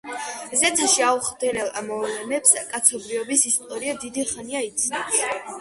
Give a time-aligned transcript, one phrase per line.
[0.61, 5.25] ზეცაში აუხსნელ მოვლენებს კაცობრიობის ისტორია დიდი ხანია იცნობს.